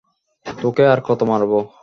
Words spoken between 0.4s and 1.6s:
তোকে আর কত মারব!